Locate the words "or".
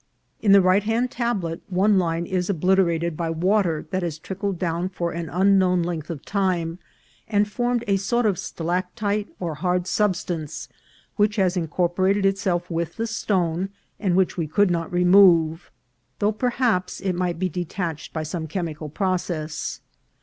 9.39-9.53